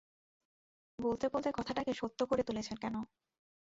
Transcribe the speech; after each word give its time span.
বলতে 0.99 1.25
বলতে 1.29 1.49
কথাটাকে 1.51 1.91
সত্য 1.93 2.19
করে 2.25 2.41
তুলছেন 2.43 2.77
কেন? 2.77 2.95